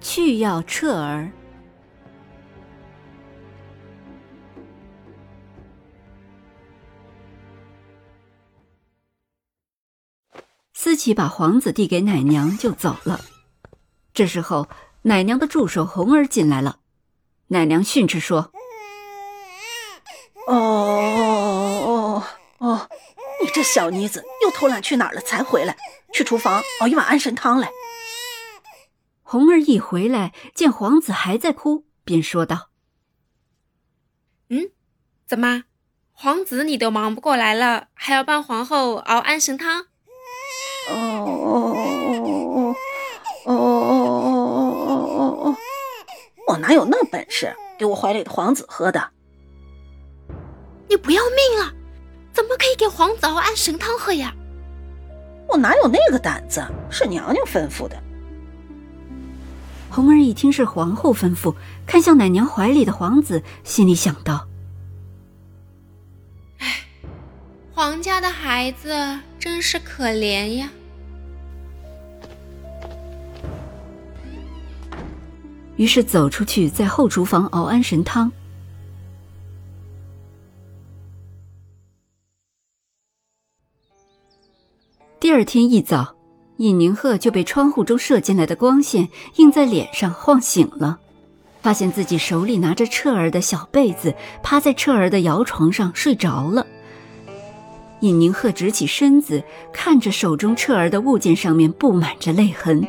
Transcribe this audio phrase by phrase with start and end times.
[0.00, 1.30] 去要彻儿。
[10.72, 13.20] 思琪把皇子递给奶娘就走了。
[14.14, 14.68] 这时候，
[15.02, 16.78] 奶娘的助手红儿进来了。
[17.48, 18.52] 奶娘训斥说
[20.46, 22.24] ：“哦哦
[22.58, 22.88] 哦，
[23.42, 25.20] 你这小妮子又偷懒去哪儿了？
[25.20, 25.76] 才回来？
[26.12, 27.68] 去厨房熬一碗安神汤来。”
[29.30, 32.70] 红儿一回来，见皇子还在哭，便说道
[34.48, 34.70] ：“嗯，
[35.26, 35.64] 怎么，
[36.12, 39.82] 皇子你都忙不过来了，还要帮皇后熬安神汤
[40.88, 41.76] ？”“哦哦哦
[42.24, 42.74] 哦
[43.44, 45.56] 哦哦哦哦哦哦！
[46.46, 49.10] 我哪有那本事给我怀里的皇子喝的？
[50.88, 51.74] 你不要命了？
[52.32, 54.34] 怎么可以给皇子熬安神汤喝呀？
[55.46, 56.66] 我哪有那个胆子？
[56.90, 58.02] 是娘娘吩咐的。”
[59.90, 61.54] 红儿一听是皇后吩咐，
[61.86, 64.46] 看向奶娘怀里的皇子，心里想到
[66.58, 66.84] ：“哎，
[67.72, 70.70] 皇家的孩子真是可怜呀。”
[75.76, 78.30] 于是走出去，在后厨房熬安神汤。
[85.20, 86.17] 第二天一早。
[86.58, 90.98] 尹宁鹤就被窗户中射进来的光线映在脸上晃醒了，
[91.62, 96.66] 发现自己手里拿着彻儿的小被子，趴在彻儿的摇床上睡着了。
[98.00, 102.84] 尹宁鹤直起身子，看着手中彻儿的物件上面布满着泪痕，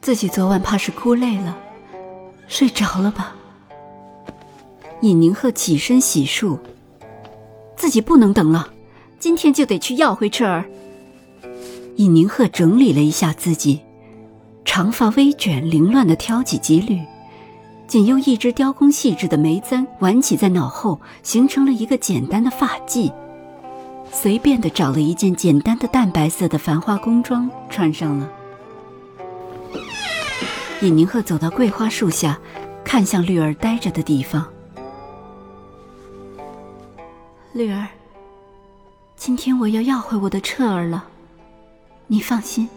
[0.00, 1.56] 自己昨晚怕是哭累了，
[2.48, 3.36] 睡着了吧？
[5.02, 6.58] 尹宁鹤起身洗漱，
[7.76, 8.73] 自己不能等了。
[9.24, 10.66] 今天就得去要回彻儿。
[11.96, 13.80] 尹宁鹤整理了一下自己，
[14.66, 17.00] 长发微卷，凌乱的挑起几缕，
[17.86, 23.10] 仅用一支雕工细致的眉簪挽起在脑后，形成了一个简单的发髻。
[24.12, 28.30] 随便的找了一件简单的淡白色的繁花工装穿上了。
[30.82, 32.38] 尹宁鹤走到桂花树下，
[32.84, 34.46] 看向绿儿呆着的地方，
[37.54, 37.88] 绿儿。
[39.26, 41.02] 今天我要要回我的彻儿了，
[42.08, 42.68] 你放心，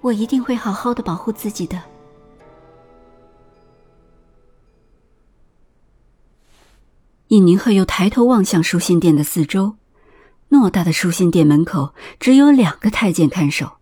[0.00, 1.80] 我一定会好好的保护自己的。
[7.28, 9.76] 尹宁鹤又抬头望向书信殿的四周，
[10.50, 13.74] 偌大的书信殿门口只有两个太监看守。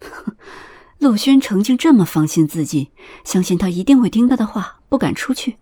[0.96, 2.90] 陆轩成竟这么放心自己，
[3.22, 5.58] 相信他一定会听他的话，不敢出去。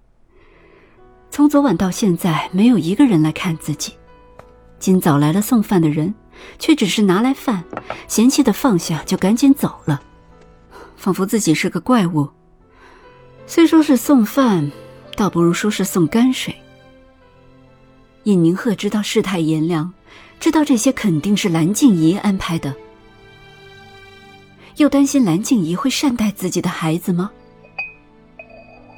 [1.28, 3.94] 从昨晚到现在，没有一个人来看自己。
[4.82, 6.12] 今早来了送饭的人，
[6.58, 7.62] 却只是拿来饭，
[8.08, 10.02] 嫌弃的放下就赶紧走了，
[10.96, 12.28] 仿佛自己是个怪物。
[13.46, 14.72] 虽说是送饭，
[15.14, 16.52] 倒不如说是送泔水。
[18.24, 19.94] 尹宁鹤知道世态炎凉，
[20.40, 22.74] 知道这些肯定是蓝静怡安排的，
[24.78, 27.30] 又担心蓝静怡会善待自己的孩子吗？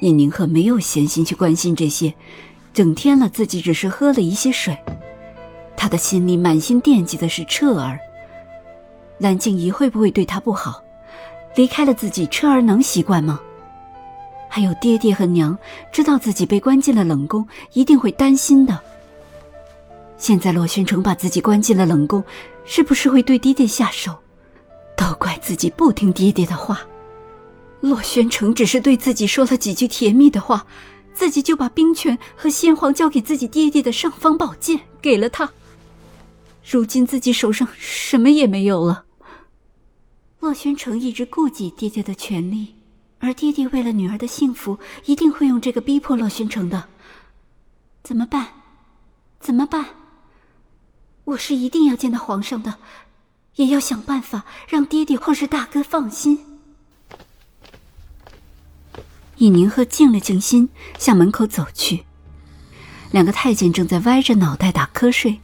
[0.01, 2.15] 尹宁鹤没有闲心去关心这些，
[2.73, 4.75] 整天了自己只是喝了一些水。
[5.77, 7.99] 他的心里满心惦记的是彻儿，
[9.17, 10.81] 蓝静怡会不会对他不好？
[11.55, 13.39] 离开了自己，彻儿能习惯吗？
[14.49, 15.57] 还有爹爹和娘，
[15.91, 18.79] 知道自己被关进了冷宫，一定会担心的。
[20.17, 22.23] 现在洛宣城把自己关进了冷宫，
[22.65, 24.15] 是不是会对爹爹下手？
[24.97, 26.81] 都怪自己不听爹爹的话。
[27.81, 30.65] 洛宣城只是对自己说了几句甜蜜的话，
[31.13, 35.49] 自己就把兵权和先皇交给自己爹爹的尚方宝剑给了他。
[36.69, 39.05] 如今自己手上什么也没有了。
[40.39, 42.75] 洛宣城一直顾及爹爹的权利，
[43.19, 46.87] 而爹爹为了女儿的幸福，一定会用这个逼迫洛宣城的。
[48.03, 48.49] 怎么办？
[49.39, 49.85] 怎么办？
[51.23, 52.75] 我是一定要见到皇上的，
[53.55, 56.39] 也要想办法让爹爹或是大哥放心。
[59.37, 60.69] 尹宁鹤静了静心，
[60.99, 62.05] 向门口走去。
[63.11, 65.41] 两个太监正在歪着脑袋打瞌睡。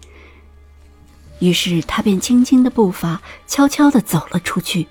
[1.42, 4.88] 于是他便轻轻的步伐，悄悄的走了出去。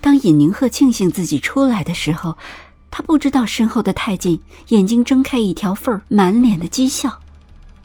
[0.00, 2.36] 当尹宁鹤庆幸自己出来的时候，
[2.90, 4.38] 他不知道身后的太监
[4.68, 7.20] 眼睛睁开一条缝儿，满脸的讥笑。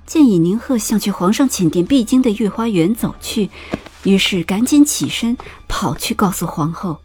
[0.06, 3.52] 见尹宁鹤向去皇上寝殿必经的御花园走去，
[4.04, 5.38] 于是赶紧起身
[5.68, 7.00] 跑去告诉皇后。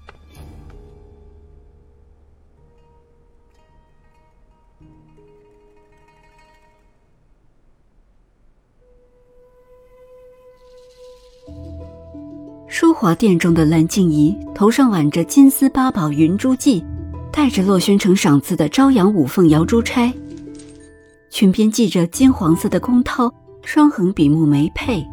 [13.05, 16.83] 华殿中的蓝静怡头上挽着金丝八宝云珠髻，
[17.31, 20.11] 戴着洛宣城赏赐的朝阳五凤瑶珠钗，
[21.29, 23.31] 裙边系着金黄色的宫绦，
[23.63, 25.07] 双横比目眉佩，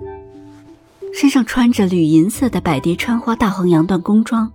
[1.13, 4.49] 身上穿着绿银色的百蝶穿花大黄洋缎宫装，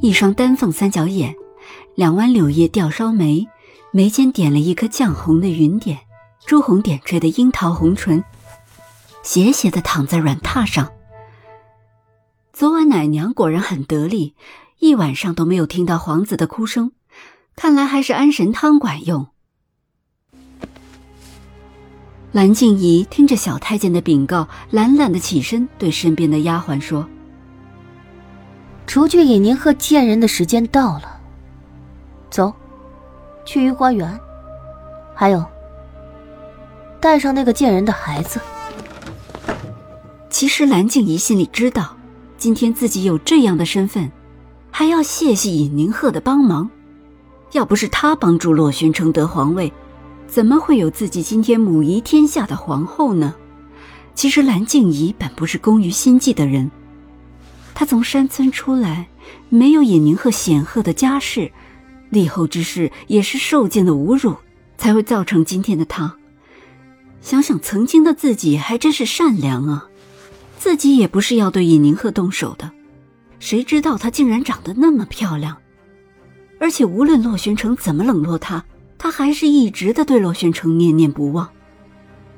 [0.00, 1.34] 一双丹凤三角眼，
[1.94, 3.46] 两弯柳叶吊梢眉，
[3.90, 5.98] 眉间点了一颗绛红的云点，
[6.46, 8.24] 朱红点缀的樱桃红唇，
[9.22, 10.88] 斜斜的躺在软榻上。
[12.54, 14.36] 昨晚奶娘果然很得力，
[14.78, 16.92] 一晚上都没有听到皇子的哭声，
[17.56, 19.26] 看来还是安神汤管用。
[22.30, 27.08] 蓝静怡听着小太监的禀告，懒懒的起身，对身边的丫鬟说
[28.86, 31.20] ：“除去尹宁鹤见人的时间到了，
[32.30, 32.54] 走，
[33.44, 34.16] 去御花园。
[35.12, 35.44] 还有，
[37.00, 38.40] 带上那个贱人的孩子。”
[40.30, 41.96] 其实蓝静怡心里知道。
[42.44, 44.12] 今天自己有这样的身份，
[44.70, 46.68] 还要谢谢尹宁鹤的帮忙。
[47.52, 49.72] 要不是他帮助洛宣城得皇位，
[50.26, 53.34] 怎么会有自己今天母仪天下的皇后呢？
[54.14, 56.70] 其实蓝静怡本不是工于心计的人，
[57.72, 59.08] 她从山村出来，
[59.48, 61.50] 没有尹宁鹤显赫的家世，
[62.10, 64.36] 立后之事也是受尽了侮辱，
[64.76, 66.14] 才会造成今天的她。
[67.22, 69.88] 想想曾经的自己，还真是善良啊。
[70.64, 72.70] 自己也不是要对尹宁鹤动手的，
[73.38, 75.54] 谁知道她竟然长得那么漂亮，
[76.58, 78.64] 而且无论洛宣城怎么冷落她，
[78.96, 81.46] 她还是一直的对洛宣城念念不忘。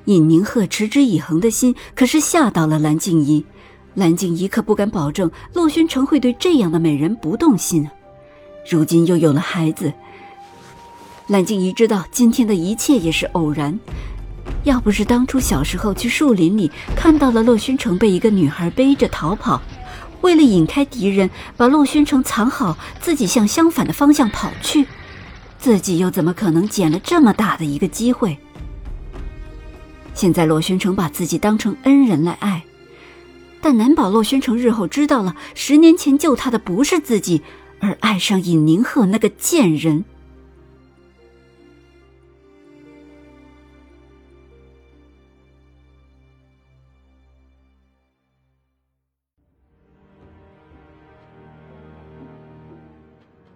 [0.06, 3.46] 尹宁鹤持之以恒的心可是吓到了蓝静怡，
[3.94, 7.88] 蓝静怡可不敢保证洛宣城会对这样的美人不动心。
[8.68, 9.92] 如今又有了孩子，
[11.28, 13.78] 蓝静怡知道今天的一切也是偶然。
[14.66, 19.62] 要不是当初小时候去树林里看到了洛宣城被一个女孩背着逃跑，
[20.22, 24.84] 为了引开敌人，把洛宣城藏好，自己向相反的方向跑去，
[25.56, 28.36] 自己又怎么可能捡了这么大的一个机会？
[30.14, 32.64] 现在洛宣城把自己当成恩人来爱，
[33.60, 37.42] 但难保洛宣城日后知道了十年前救他的不是自己，
[37.78, 40.04] 而爱上尹宁鹤那个贱人。